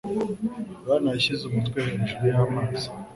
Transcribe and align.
Yohana 0.83 1.07
yashyize 1.13 1.43
umutwe 1.45 1.77
hejuru 1.87 2.23
y'amazi. 2.31 2.87